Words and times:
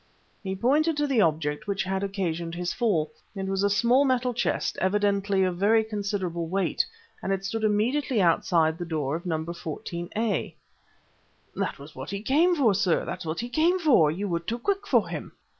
He 0.41 0.55
pointed 0.55 0.97
to 0.97 1.05
the 1.05 1.21
object 1.21 1.67
which 1.67 1.83
had 1.83 2.01
occasioned 2.03 2.55
his 2.55 2.73
fall. 2.73 3.11
It 3.35 3.45
was 3.45 3.61
a 3.61 3.69
small 3.69 4.03
metal 4.03 4.33
chest, 4.33 4.75
evidently 4.81 5.43
of 5.43 5.57
very 5.59 5.83
considerable 5.83 6.47
weight, 6.47 6.83
and 7.21 7.31
it 7.31 7.45
stood 7.45 7.63
immediately 7.63 8.19
outside 8.19 8.79
the 8.79 8.83
door 8.85 9.15
of 9.15 9.27
Number 9.27 9.53
14a. 9.53 10.55
"That 11.55 11.77
was 11.77 11.95
what 11.95 12.09
he 12.09 12.23
came 12.23 12.55
for, 12.55 12.73
sir! 12.73 13.05
That 13.05 13.19
was 13.19 13.25
what 13.27 13.39
he 13.41 13.49
came 13.49 13.77
for! 13.77 14.09
You 14.09 14.27
were 14.27 14.39
too 14.39 14.57
quick 14.57 14.87
for 14.87 15.07
him!" 15.07 15.33